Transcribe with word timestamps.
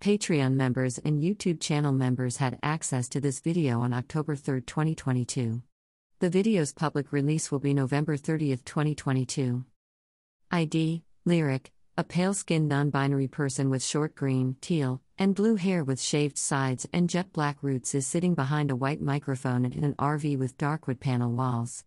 Patreon 0.00 0.54
members 0.54 0.96
and 0.96 1.20
YouTube 1.22 1.60
channel 1.60 1.92
members 1.92 2.38
had 2.38 2.58
access 2.62 3.10
to 3.10 3.20
this 3.20 3.40
video 3.40 3.80
on 3.80 3.92
October 3.92 4.36
3, 4.36 4.62
2022. 4.62 5.60
The 6.20 6.30
video's 6.30 6.72
public 6.72 7.12
release 7.12 7.52
will 7.52 7.58
be 7.58 7.74
November 7.74 8.16
30, 8.16 8.56
2022. 8.56 9.66
ID 10.50 11.02
Lyric 11.26 11.70
A 11.98 12.04
pale 12.04 12.32
skinned 12.32 12.70
non 12.70 12.88
binary 12.88 13.28
person 13.28 13.68
with 13.68 13.84
short 13.84 14.14
green, 14.14 14.56
teal, 14.62 15.02
and 15.18 15.34
blue 15.34 15.56
hair 15.56 15.84
with 15.84 16.00
shaved 16.00 16.38
sides 16.38 16.88
and 16.90 17.10
jet 17.10 17.34
black 17.34 17.58
roots 17.60 17.94
is 17.94 18.06
sitting 18.06 18.34
behind 18.34 18.70
a 18.70 18.76
white 18.76 19.02
microphone 19.02 19.66
in 19.66 19.84
an 19.84 19.94
RV 19.96 20.38
with 20.38 20.56
dark 20.56 20.86
wood 20.86 21.00
panel 21.00 21.32
walls. 21.32 21.84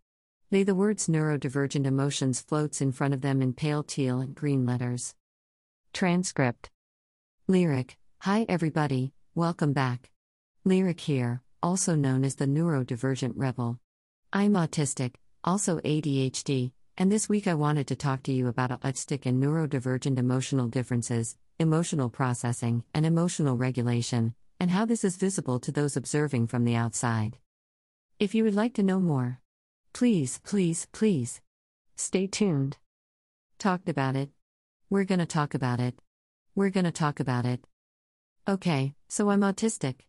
They 0.51 0.63
the 0.63 0.75
words 0.75 1.07
neurodivergent 1.07 1.85
emotions 1.85 2.41
floats 2.41 2.81
in 2.81 2.91
front 2.91 3.13
of 3.13 3.21
them 3.21 3.41
in 3.41 3.53
pale 3.53 3.83
teal 3.83 4.19
and 4.19 4.35
green 4.35 4.65
letters. 4.65 5.15
Transcript 5.93 6.69
Lyric 7.47 7.95
Hi 8.23 8.45
everybody, 8.49 9.13
welcome 9.33 9.71
back. 9.71 10.11
Lyric 10.65 10.99
here, 10.99 11.41
also 11.63 11.95
known 11.95 12.25
as 12.25 12.35
the 12.35 12.47
neurodivergent 12.47 13.31
rebel. 13.37 13.79
I'm 14.33 14.55
autistic, 14.55 15.15
also 15.41 15.79
ADHD, 15.79 16.73
and 16.97 17.09
this 17.09 17.29
week 17.29 17.47
I 17.47 17.53
wanted 17.53 17.87
to 17.87 17.95
talk 17.95 18.21
to 18.23 18.33
you 18.33 18.49
about 18.49 18.71
autistic 18.81 19.25
and 19.25 19.41
neurodivergent 19.41 20.19
emotional 20.19 20.67
differences, 20.67 21.37
emotional 21.59 22.09
processing, 22.09 22.83
and 22.93 23.05
emotional 23.05 23.55
regulation, 23.55 24.35
and 24.59 24.69
how 24.69 24.83
this 24.83 25.05
is 25.05 25.15
visible 25.15 25.61
to 25.61 25.71
those 25.71 25.95
observing 25.95 26.47
from 26.47 26.65
the 26.65 26.75
outside. 26.75 27.37
If 28.19 28.35
you 28.35 28.43
would 28.43 28.55
like 28.55 28.73
to 28.73 28.83
know 28.83 28.99
more, 28.99 29.39
please, 29.93 30.39
please, 30.43 30.87
please 30.91 31.41
stay 31.95 32.27
tuned. 32.27 32.77
Talked 33.59 33.89
about 33.89 34.15
it. 34.15 34.29
We're 34.89 35.03
gonna 35.03 35.25
talk 35.25 35.53
about 35.53 35.79
it. 35.79 35.95
We're 36.55 36.69
gonna 36.69 36.91
talk 36.91 37.19
about 37.19 37.45
it. 37.45 37.65
Okay, 38.47 38.95
so 39.07 39.29
I'm 39.29 39.41
autistic. 39.41 40.01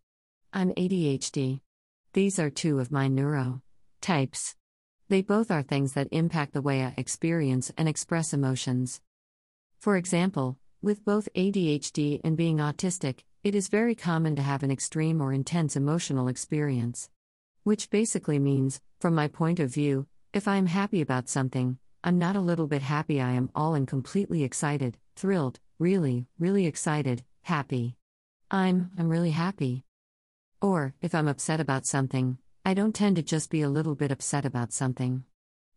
I'm 0.52 0.70
ADHD. 0.70 1.60
These 2.14 2.38
are 2.38 2.50
two 2.50 2.78
of 2.78 2.90
my 2.90 3.08
neuro 3.08 3.62
types. 4.00 4.56
They 5.08 5.22
both 5.22 5.50
are 5.50 5.62
things 5.62 5.92
that 5.92 6.08
impact 6.10 6.52
the 6.52 6.62
way 6.62 6.82
I 6.82 6.94
experience 6.96 7.70
and 7.76 7.88
express 7.88 8.32
emotions. 8.32 9.00
For 9.78 9.96
example, 9.96 10.58
with 10.80 11.04
both 11.04 11.28
ADHD 11.34 12.20
and 12.24 12.36
being 12.36 12.56
autistic, 12.58 13.20
it 13.44 13.54
is 13.54 13.68
very 13.68 13.94
common 13.94 14.36
to 14.36 14.42
have 14.42 14.62
an 14.62 14.70
extreme 14.70 15.20
or 15.20 15.32
intense 15.32 15.76
emotional 15.76 16.28
experience. 16.28 17.10
Which 17.64 17.90
basically 17.90 18.38
means, 18.38 18.80
from 19.02 19.16
my 19.16 19.26
point 19.26 19.58
of 19.58 19.68
view, 19.68 20.06
if 20.32 20.46
I 20.46 20.54
am 20.58 20.66
happy 20.66 21.00
about 21.00 21.28
something, 21.28 21.76
I'm 22.04 22.18
not 22.18 22.36
a 22.36 22.40
little 22.40 22.68
bit 22.68 22.82
happy, 22.82 23.20
I 23.20 23.32
am 23.32 23.50
all 23.52 23.74
and 23.74 23.84
completely 23.84 24.44
excited, 24.44 24.96
thrilled, 25.16 25.58
really, 25.80 26.28
really 26.38 26.66
excited, 26.66 27.24
happy. 27.42 27.96
I'm, 28.48 28.92
I'm 28.96 29.08
really 29.08 29.32
happy. 29.32 29.82
Or, 30.60 30.94
if 31.02 31.16
I'm 31.16 31.26
upset 31.26 31.58
about 31.58 31.84
something, 31.84 32.38
I 32.64 32.74
don't 32.74 32.94
tend 32.94 33.16
to 33.16 33.22
just 33.22 33.50
be 33.50 33.62
a 33.62 33.68
little 33.68 33.96
bit 33.96 34.12
upset 34.12 34.44
about 34.44 34.72
something. 34.72 35.24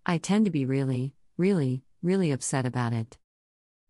I 0.05 0.19
tend 0.19 0.45
to 0.45 0.51
be 0.51 0.67
really, 0.67 1.15
really, 1.35 1.81
really 2.03 2.29
upset 2.29 2.67
about 2.67 2.93
it. 2.93 3.17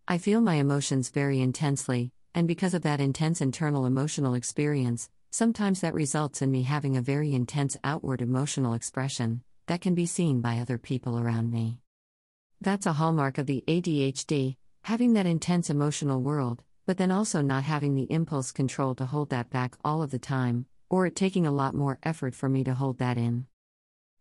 I 0.08 0.18
feel 0.18 0.40
my 0.40 0.56
emotions 0.56 1.10
very 1.10 1.42
intensely, 1.42 2.14
and 2.34 2.48
because 2.48 2.74
of 2.74 2.84
that 2.84 3.02
intense 3.02 3.42
internal 3.42 3.86
emotional 3.86 4.34
experience, 4.34 5.10
sometimes 5.36 5.82
that 5.82 5.94
results 5.94 6.42
in 6.42 6.50
me 6.50 6.64
having 6.64 6.96
a 6.96 7.02
very 7.02 7.34
intense 7.34 7.76
outward 7.84 8.22
emotional 8.22 8.74
expression 8.74 9.42
that 9.66 9.82
can 9.82 9.94
be 9.94 10.06
seen 10.06 10.40
by 10.40 10.60
other 10.60 10.78
people 10.78 11.20
around 11.20 11.52
me. 11.52 11.78
That's 12.62 12.86
a 12.86 12.94
hallmark 12.94 13.38
of 13.38 13.46
the 13.46 13.62
ADHD, 13.68 14.56
having 14.86 15.12
that 15.12 15.26
intense 15.26 15.70
emotional 15.70 16.22
world, 16.22 16.64
but 16.86 16.98
then 16.98 17.12
also 17.12 17.42
not 17.42 17.64
having 17.64 17.96
the 17.96 18.10
impulse 18.10 18.54
control 18.54 18.96
to 18.96 19.06
hold 19.06 19.30
that 19.32 19.50
back 19.50 19.76
all 19.84 20.02
of 20.02 20.12
the 20.12 20.20
time, 20.20 20.68
or 20.90 21.06
it 21.06 21.18
taking 21.18 21.46
a 21.46 21.52
lot 21.52 21.76
more 21.76 22.00
effort 22.04 22.34
for 22.34 22.48
me 22.48 22.64
to 22.64 22.74
hold 22.74 23.00
that 23.00 23.18
in. 23.18 23.46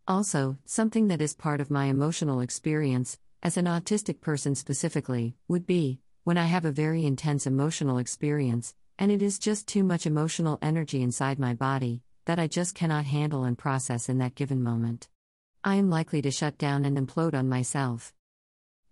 Also, 0.09 0.57
something 0.65 1.07
that 1.07 1.21
is 1.21 1.33
part 1.33 1.61
of 1.61 1.71
my 1.71 1.85
emotional 1.85 2.41
experience, 2.41 3.17
as 3.41 3.55
an 3.55 3.67
autistic 3.67 4.19
person 4.19 4.53
specifically, 4.53 5.37
would 5.47 5.65
be 5.65 6.01
when 6.25 6.37
I 6.37 6.47
have 6.47 6.65
a 6.65 6.71
very 6.71 7.05
intense 7.05 7.47
emotional 7.47 7.99
experience, 7.99 8.75
and 8.97 9.11
it 9.11 9.21
is 9.21 9.39
just 9.39 9.67
too 9.67 9.83
much 9.83 10.05
emotional 10.05 10.57
energy 10.61 11.01
inside 11.01 11.39
my 11.39 11.53
body 11.53 12.01
that 12.25 12.39
I 12.39 12.47
just 12.47 12.75
cannot 12.75 13.05
handle 13.05 13.43
and 13.43 13.57
process 13.57 14.09
in 14.09 14.17
that 14.17 14.35
given 14.35 14.63
moment. 14.63 15.07
I 15.63 15.75
am 15.75 15.89
likely 15.89 16.21
to 16.23 16.31
shut 16.31 16.57
down 16.57 16.85
and 16.85 16.97
implode 16.97 17.33
on 17.33 17.49
myself. 17.49 18.13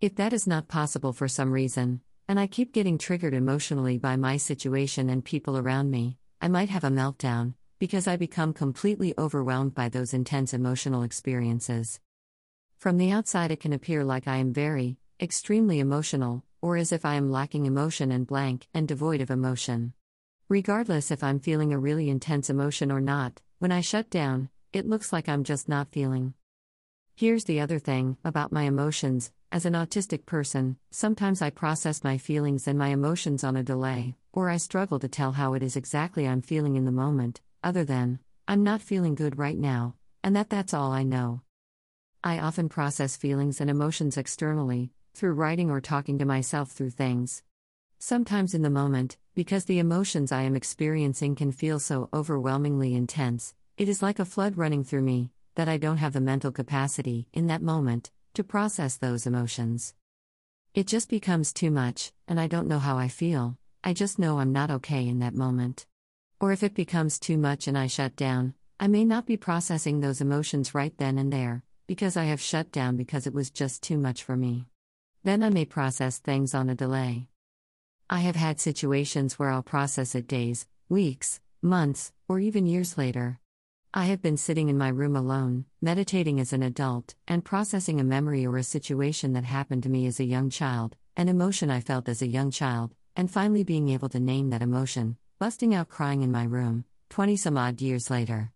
If 0.02 0.16
that 0.16 0.34
is 0.34 0.46
not 0.46 0.68
possible 0.68 1.14
for 1.14 1.28
some 1.28 1.52
reason, 1.52 2.02
and 2.28 2.40
I 2.40 2.47
keep 2.47 2.74
getting 2.74 2.97
triggered 2.97 3.34
emotionally 3.34 3.97
by 3.97 4.16
my 4.16 4.38
situation 4.38 5.09
and 5.09 5.25
people 5.25 5.58
around 5.58 5.91
me, 5.91 6.18
I 6.41 6.47
might 6.47 6.70
have 6.70 6.84
a 6.84 6.90
meltdown, 6.90 7.53
because 7.80 8.08
I 8.08 8.16
become 8.16 8.53
completely 8.53 9.14
overwhelmed 9.18 9.74
by 9.74 9.90
those 9.90 10.14
intense 10.14 10.53
emotional 10.53 11.03
experiences. 11.03 12.00
From 12.78 12.97
the 12.97 13.12
outside, 13.12 13.52
it 13.52 13.59
can 13.59 13.74
appear 13.74 14.03
like 14.03 14.28
I 14.28 14.38
am 14.38 14.53
very, 14.53 14.97
extremely 15.20 15.80
emotional, 15.80 16.44
or 16.63 16.78
as 16.78 16.94
if 16.94 17.03
I 17.03 17.16
am 17.16 17.29
lacking 17.29 17.66
emotion 17.66 18.09
and 18.09 18.25
blank 18.25 18.69
and 18.74 18.88
devoid 18.88 19.19
of 19.19 19.29
emotion. 19.29 19.91
Regardless 20.47 21.12
if 21.12 21.22
I'm 21.22 21.41
feeling 21.41 21.74
a 21.74 21.78
really 21.78 22.09
intense 22.09 22.50
emotion 22.50 22.90
or 22.90 23.01
not, 23.01 23.41
when 23.59 23.74
I 23.74 23.81
shut 23.81 24.09
down, 24.09 24.50
it 24.72 24.88
looks 24.88 25.12
like 25.12 25.28
I'm 25.28 25.44
just 25.44 25.68
not 25.68 25.91
feeling. 25.91 26.35
Here's 27.18 27.44
the 27.44 27.59
other 27.59 27.79
thing 27.79 28.16
about 28.23 28.53
my 28.53 28.63
emotions 28.63 29.29
as 29.52 29.66
an 29.66 29.73
autistic 29.73 30.25
person, 30.25 30.78
sometimes 30.90 31.41
I 31.41 31.50
process 31.50 32.02
my 32.02 32.18
feelings 32.18 32.66
and 32.66 32.79
my 32.79 32.88
emotions 32.88 33.44
on 33.44 33.57
a 33.57 33.62
delay, 33.62 34.16
or 34.31 34.50
I 34.50 34.56
struggle 34.56 35.00
to 35.00 35.09
tell 35.09 35.34
how 35.34 35.56
it 35.56 35.63
is 35.63 35.75
exactly 35.75 36.25
I'm 36.25 36.41
feeling 36.41 36.78
in 36.78 36.85
the 36.85 36.91
moment, 36.91 37.41
other 37.62 37.84
than, 37.84 38.19
I'm 38.47 38.63
not 38.63 38.81
feeling 38.81 39.16
good 39.16 39.38
right 39.38 39.57
now, 39.57 39.96
and 40.23 40.34
that 40.38 40.50
that's 40.50 40.73
all 40.73 40.94
I 40.94 41.03
know. 41.03 41.41
I 42.23 42.40
often 42.40 42.69
process 42.69 43.18
feelings 43.18 43.59
and 43.59 43.69
emotions 43.69 44.18
externally, 44.18 44.91
through 45.13 45.34
writing 45.34 45.69
or 45.69 45.79
talking 45.79 46.18
to 46.19 46.25
myself 46.25 46.72
through 46.72 46.90
things. 46.90 47.44
Sometimes 48.00 48.53
in 48.53 48.63
the 48.63 48.69
moment, 48.69 49.18
because 49.35 49.66
the 49.66 49.79
emotions 49.79 50.31
I 50.31 50.41
am 50.41 50.56
experiencing 50.56 51.35
can 51.35 51.51
feel 51.51 51.79
so 51.79 52.09
overwhelmingly 52.13 52.96
intense, 52.96 53.56
it 53.78 53.88
is 53.88 54.02
like 54.02 54.19
a 54.19 54.25
flood 54.25 54.57
running 54.57 54.84
through 54.84 55.03
me, 55.03 55.31
that 55.56 55.69
I 55.69 55.78
don't 55.78 55.97
have 55.97 56.13
the 56.13 56.22
mental 56.22 56.52
capacity, 56.52 57.28
in 57.31 57.47
that 57.47 57.62
moment, 57.62 58.12
to 58.34 58.44
process 58.44 58.97
those 58.97 59.25
emotions. 59.25 59.94
It 60.73 60.88
just 60.88 61.09
becomes 61.09 61.53
too 61.53 61.72
much, 61.72 62.12
and 62.28 62.40
I 62.40 62.47
don't 62.47 62.68
know 62.68 62.79
how 62.79 62.97
I 62.97 63.07
feel, 63.07 63.57
I 63.84 63.94
just 63.94 64.18
know 64.18 64.40
I'm 64.40 64.52
not 64.52 64.72
okay 64.72 65.07
in 65.07 65.19
that 65.19 65.35
moment. 65.35 65.85
Or 66.40 66.52
if 66.52 66.63
it 66.63 66.73
becomes 66.73 67.19
too 67.19 67.38
much 67.38 67.68
and 67.68 67.78
I 67.78 67.88
shut 67.88 68.16
down, 68.16 68.53
I 68.79 68.88
may 68.88 69.06
not 69.06 69.25
be 69.25 69.38
processing 69.38 70.00
those 70.00 70.22
emotions 70.22 70.75
right 70.75 70.97
then 70.97 71.18
and 71.18 71.31
there, 71.31 71.63
because 71.88 72.18
I 72.18 72.25
have 72.25 72.41
shut 72.41 72.72
down 72.72 72.97
because 72.97 73.28
it 73.28 73.34
was 73.34 73.50
just 73.50 73.84
too 73.84 73.97
much 73.97 74.23
for 74.23 74.35
me. 74.35 74.66
Then 75.25 75.41
I 75.41 75.50
may 75.50 75.63
process 75.63 76.19
things 76.19 76.53
on 76.53 76.69
a 76.69 76.75
delay. 76.75 77.29
I 78.09 78.19
have 78.19 78.35
had 78.35 78.59
situations 78.59 79.39
where 79.39 79.50
I'll 79.50 79.63
process 79.63 80.16
it 80.16 80.28
days, 80.28 80.67
weeks, 80.89 81.39
months, 81.61 82.11
or 82.28 82.41
even 82.41 82.66
years 82.66 82.97
later. 82.97 83.39
I 83.94 84.06
have 84.06 84.22
been 84.22 84.35
sitting 84.35 84.67
in 84.67 84.78
my 84.78 84.89
room 84.89 85.16
alone, 85.16 85.63
meditating 85.81 86.41
as 86.41 86.51
an 86.51 86.61
adult, 86.61 87.16
and 87.25 87.45
processing 87.45 88.01
a 88.01 88.03
memory 88.03 88.45
or 88.45 88.57
a 88.57 88.63
situation 88.63 89.31
that 89.34 89.45
happened 89.45 89.84
to 89.84 89.89
me 89.89 90.07
as 90.07 90.19
a 90.19 90.25
young 90.25 90.50
child, 90.50 90.97
an 91.16 91.29
emotion 91.29 91.69
I 91.69 91.79
felt 91.79 92.09
as 92.09 92.22
a 92.22 92.28
young 92.28 92.51
child, 92.51 92.94
and 93.16 93.31
finally 93.31 93.63
being 93.63 93.88
able 93.88 94.09
to 94.09 94.19
name 94.19 94.50
that 94.50 94.61
emotion, 94.61 95.16
busting 95.40 95.73
out 95.73 95.88
crying 95.88 96.22
in 96.22 96.34
my 96.34 96.44
room, 96.44 96.84
20 97.11 97.38
some 97.38 97.57
odd 97.57 97.81
years 97.81 98.09
later. 98.09 98.51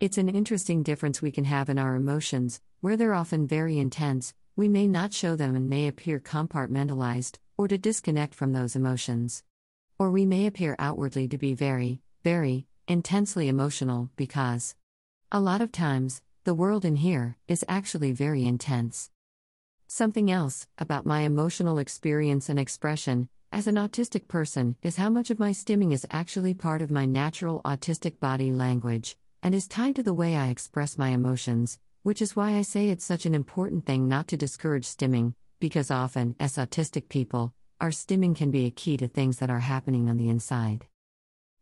It's 0.00 0.16
an 0.16 0.30
interesting 0.30 0.82
difference 0.82 1.20
we 1.20 1.32
can 1.32 1.44
have 1.44 1.68
in 1.68 1.78
our 1.78 1.96
emotions, 1.96 2.62
where 2.80 2.96
they're 2.96 3.14
often 3.14 3.46
very 3.46 3.78
intense, 3.78 4.32
we 4.54 4.68
may 4.68 4.86
not 4.86 5.14
show 5.14 5.34
them 5.34 5.56
and 5.56 5.68
may 5.68 5.88
appear 5.88 6.20
compartmentalized, 6.20 7.38
or 7.56 7.68
to 7.68 7.78
disconnect 7.78 8.34
from 8.34 8.52
those 8.52 8.76
emotions. 8.76 9.42
Or 9.98 10.10
we 10.10 10.26
may 10.26 10.46
appear 10.46 10.76
outwardly 10.78 11.26
to 11.28 11.38
be 11.38 11.54
very, 11.54 12.02
very, 12.22 12.66
intensely 12.86 13.48
emotional 13.48 14.10
because 14.16 14.74
a 15.30 15.40
lot 15.40 15.62
of 15.62 15.72
times, 15.72 16.20
the 16.44 16.54
world 16.54 16.84
in 16.84 16.96
here 16.96 17.36
is 17.48 17.64
actually 17.68 18.12
very 18.12 18.44
intense. 18.44 19.10
Something 19.86 20.30
else 20.30 20.66
about 20.76 21.06
my 21.06 21.20
emotional 21.20 21.78
experience 21.78 22.48
and 22.48 22.58
expression 22.58 23.28
as 23.52 23.66
an 23.66 23.76
autistic 23.76 24.28
person 24.28 24.76
is 24.82 24.96
how 24.96 25.08
much 25.08 25.30
of 25.30 25.38
my 25.38 25.52
stimming 25.52 25.92
is 25.92 26.06
actually 26.10 26.52
part 26.52 26.82
of 26.82 26.90
my 26.90 27.06
natural 27.06 27.62
autistic 27.64 28.18
body 28.18 28.50
language 28.52 29.16
and 29.42 29.54
is 29.54 29.68
tied 29.68 29.96
to 29.96 30.02
the 30.02 30.14
way 30.14 30.36
I 30.36 30.48
express 30.48 30.98
my 30.98 31.10
emotions, 31.10 31.78
which 32.02 32.20
is 32.20 32.34
why 32.34 32.56
I 32.56 32.62
say 32.62 32.88
it's 32.88 33.04
such 33.04 33.26
an 33.26 33.34
important 33.34 33.86
thing 33.86 34.08
not 34.08 34.28
to 34.28 34.36
discourage 34.36 34.86
stimming, 34.86 35.34
because 35.60 35.90
often, 35.90 36.34
as 36.40 36.56
autistic 36.56 37.08
people, 37.08 37.54
our 37.80 37.90
stimming 37.90 38.34
can 38.36 38.50
be 38.50 38.66
a 38.66 38.70
key 38.70 38.96
to 38.96 39.08
things 39.08 39.38
that 39.38 39.50
are 39.50 39.60
happening 39.60 40.08
on 40.08 40.16
the 40.16 40.28
inside. 40.28 40.86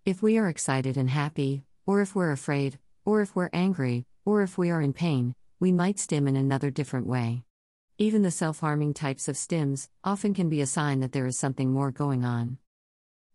If 0.04 0.22
we 0.22 0.38
are 0.38 0.48
excited 0.48 0.96
and 0.96 1.10
happy, 1.10 1.64
or 1.86 2.00
if 2.00 2.14
we're 2.14 2.32
afraid, 2.32 2.78
or 3.04 3.20
if 3.20 3.36
we're 3.36 3.50
angry, 3.52 4.06
or 4.24 4.42
if 4.42 4.56
we 4.56 4.70
are 4.70 4.80
in 4.80 4.92
pain, 4.92 5.34
we 5.58 5.72
might 5.72 5.98
stim 5.98 6.26
in 6.26 6.36
another 6.36 6.70
different 6.70 7.06
way. 7.06 7.44
Even 7.98 8.22
the 8.22 8.30
self 8.30 8.60
harming 8.60 8.94
types 8.94 9.28
of 9.28 9.36
stims 9.36 9.88
often 10.02 10.32
can 10.32 10.48
be 10.48 10.62
a 10.62 10.66
sign 10.66 11.00
that 11.00 11.12
there 11.12 11.26
is 11.26 11.38
something 11.38 11.70
more 11.70 11.90
going 11.90 12.24
on. 12.24 12.56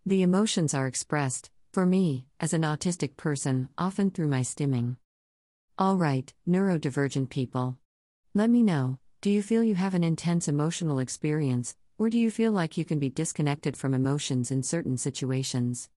The 0.08 0.24
emotions 0.24 0.74
are 0.74 0.88
expressed, 0.88 1.52
for 1.72 1.86
me, 1.86 2.26
as 2.40 2.54
an 2.54 2.64
autistic 2.64 3.16
person, 3.16 3.70
often 3.78 4.10
through 4.10 4.30
my 4.30 4.42
stimming. 4.42 4.98
Alright, 5.78 6.34
neurodivergent 6.48 7.30
people. 7.30 7.78
Let 8.34 8.50
me 8.50 8.64
know 8.64 8.98
do 9.20 9.30
you 9.30 9.42
feel 9.42 9.62
you 9.62 9.76
have 9.76 9.94
an 9.94 10.06
intense 10.06 10.48
emotional 10.48 11.00
experience, 11.00 11.76
or 11.98 12.10
do 12.10 12.18
you 12.18 12.32
feel 12.32 12.54
like 12.54 12.78
you 12.78 12.86
can 12.86 12.98
be 12.98 13.10
disconnected 13.10 13.76
from 13.76 13.94
emotions 13.94 14.52
in 14.52 14.64
certain 14.64 14.96
situations? 14.98 15.90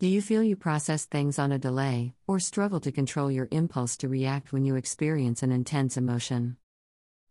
Do 0.00 0.08
you 0.08 0.20
feel 0.20 0.42
you 0.42 0.56
process 0.56 1.04
things 1.04 1.38
on 1.38 1.52
a 1.52 1.58
delay, 1.58 2.14
or 2.26 2.40
struggle 2.40 2.80
to 2.80 2.90
control 2.90 3.30
your 3.30 3.46
impulse 3.52 3.96
to 3.98 4.08
react 4.08 4.52
when 4.52 4.64
you 4.64 4.74
experience 4.74 5.40
an 5.44 5.52
intense 5.52 5.96
emotion? 5.96 6.56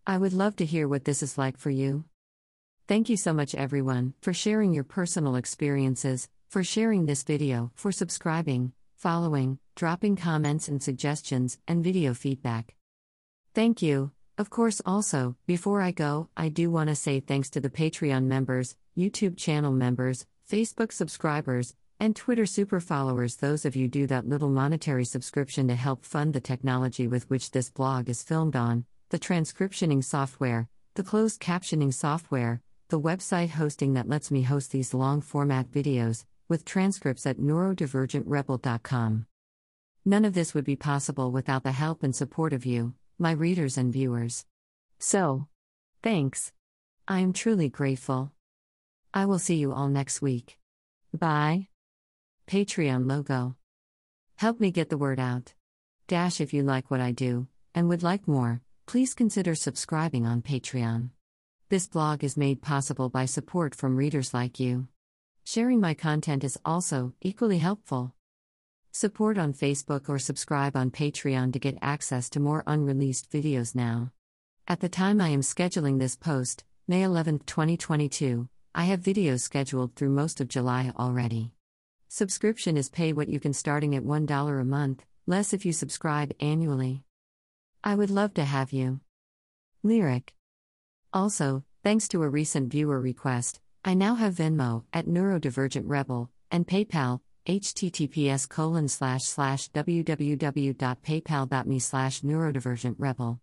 I 0.07 0.17
would 0.17 0.31
love 0.31 0.55
to 0.57 0.65
hear 0.65 0.87
what 0.87 1.03
this 1.03 1.21
is 1.21 1.37
like 1.37 1.57
for 1.57 1.71
you. 1.71 2.05
Thank 2.87 3.09
you 3.09 3.17
so 3.17 3.33
much, 3.33 3.53
everyone, 3.53 4.13
for 4.21 4.31
sharing 4.31 4.73
your 4.73 4.85
personal 4.85 5.35
experiences, 5.35 6.29
for 6.47 6.63
sharing 6.63 7.05
this 7.05 7.23
video, 7.23 7.71
for 7.75 7.91
subscribing, 7.91 8.71
following, 9.05 9.59
dropping 9.75 10.15
comments 10.15 10.67
and 10.67 10.81
suggestions, 10.81 11.59
and 11.67 11.83
video 11.83 12.11
feedback. 12.15 12.73
Thank 13.53 13.83
you. 13.83 14.09
Of 14.35 14.49
course, 14.49 14.81
also, 14.83 15.35
before 15.45 15.79
I 15.79 15.91
go, 15.91 16.29
I 16.35 16.49
do 16.49 16.71
want 16.71 16.89
to 16.89 16.95
say 16.95 17.19
thanks 17.19 17.51
to 17.51 17.61
the 17.61 17.69
Patreon 17.69 18.23
members, 18.23 18.75
YouTube 18.97 19.37
channel 19.37 19.71
members, 19.71 20.25
Facebook 20.49 20.91
subscribers, 20.91 21.75
and 21.99 22.15
Twitter 22.15 22.47
super 22.47 22.79
followers, 22.79 23.35
those 23.35 23.63
of 23.63 23.75
you 23.75 23.87
do 23.87 24.07
that 24.07 24.27
little 24.27 24.49
monetary 24.49 25.05
subscription 25.05 25.67
to 25.67 25.75
help 25.75 26.03
fund 26.03 26.33
the 26.33 26.41
technology 26.41 27.07
with 27.07 27.29
which 27.29 27.51
this 27.51 27.69
blog 27.69 28.09
is 28.09 28.23
filmed 28.23 28.55
on, 28.55 28.85
the 29.11 29.19
transcriptioning 29.19 30.03
software, 30.03 30.67
the 30.95 31.03
closed 31.03 31.39
captioning 31.39 31.93
software, 31.93 32.59
the 32.89 32.99
website 32.99 33.49
hosting 33.49 33.93
that 33.93 34.09
lets 34.09 34.31
me 34.31 34.41
host 34.41 34.71
these 34.71 34.95
long 34.95 35.21
format 35.21 35.69
videos, 35.69 36.25
with 36.47 36.65
transcripts 36.65 37.25
at 37.25 37.37
neurodivergentrebel.com. 37.37 39.25
None 40.05 40.25
of 40.25 40.33
this 40.33 40.53
would 40.53 40.65
be 40.65 40.75
possible 40.75 41.31
without 41.31 41.63
the 41.63 41.71
help 41.71 42.03
and 42.03 42.15
support 42.15 42.53
of 42.53 42.65
you, 42.65 42.93
my 43.17 43.31
readers 43.31 43.77
and 43.77 43.91
viewers. 43.91 44.45
So, 44.99 45.47
thanks. 46.03 46.51
I 47.07 47.19
am 47.19 47.33
truly 47.33 47.69
grateful. 47.69 48.31
I 49.13 49.25
will 49.25 49.39
see 49.39 49.55
you 49.55 49.73
all 49.73 49.87
next 49.87 50.21
week. 50.21 50.57
Bye. 51.13 51.69
Patreon 52.47 53.09
logo. 53.09 53.55
Help 54.35 54.59
me 54.59 54.71
get 54.71 54.89
the 54.89 54.97
word 54.97 55.19
out. 55.19 55.53
Dash 56.07 56.39
if 56.39 56.53
you 56.53 56.61
like 56.61 56.91
what 56.91 57.01
I 57.01 57.11
do, 57.11 57.47
and 57.73 57.89
would 57.89 58.03
like 58.03 58.27
more, 58.27 58.61
please 58.85 59.13
consider 59.13 59.55
subscribing 59.55 60.25
on 60.25 60.41
Patreon. 60.41 61.09
This 61.69 61.87
blog 61.87 62.23
is 62.23 62.37
made 62.37 62.61
possible 62.61 63.09
by 63.09 63.25
support 63.25 63.73
from 63.73 63.95
readers 63.95 64.33
like 64.33 64.59
you. 64.59 64.87
Sharing 65.47 65.79
my 65.79 65.93
content 65.93 66.43
is 66.43 66.57
also 66.65 67.13
equally 67.21 67.59
helpful. 67.59 68.15
Support 68.91 69.37
on 69.37 69.53
Facebook 69.53 70.09
or 70.09 70.17
subscribe 70.17 70.75
on 70.75 70.89
Patreon 70.89 71.53
to 71.53 71.59
get 71.59 71.77
access 71.83 72.31
to 72.31 72.39
more 72.39 72.63
unreleased 72.65 73.31
videos 73.31 73.75
now. 73.75 74.11
At 74.67 74.79
the 74.79 74.89
time 74.89 75.21
I 75.21 75.29
am 75.29 75.41
scheduling 75.41 75.99
this 75.99 76.15
post, 76.15 76.63
May 76.87 77.03
11, 77.03 77.41
2022, 77.45 78.49
I 78.73 78.85
have 78.85 79.01
videos 79.01 79.41
scheduled 79.41 79.95
through 79.95 80.09
most 80.09 80.41
of 80.41 80.47
July 80.47 80.91
already. 80.97 81.51
Subscription 82.07 82.75
is 82.75 82.89
pay 82.89 83.13
what 83.13 83.29
you 83.29 83.39
can 83.39 83.53
starting 83.53 83.95
at 83.95 84.03
$1 84.03 84.61
a 84.61 84.65
month, 84.65 85.05
less 85.27 85.53
if 85.53 85.63
you 85.63 85.73
subscribe 85.73 86.33
annually. 86.39 87.03
I 87.83 87.93
would 87.93 88.09
love 88.09 88.33
to 88.33 88.45
have 88.45 88.73
you. 88.73 88.99
Lyric. 89.83 90.33
Also, 91.13 91.63
thanks 91.83 92.07
to 92.07 92.23
a 92.23 92.29
recent 92.29 92.71
viewer 92.71 92.99
request, 92.99 93.59
I 93.87 93.93
now 93.93 94.15
have 94.15 94.33
Venmo 94.33 94.83
at 94.91 95.05
Neurodivergent 95.05 95.83
Rebel 95.85 96.31
and 96.49 96.65
PayPal 96.65 97.19
https 97.45 98.49
colon 98.49 98.87
slash 98.87 99.25
slash 99.25 99.69
www.paypal.me 99.69 101.79
slash 101.79 102.21
neurodivergent 102.21 102.95
rebel 102.97 103.39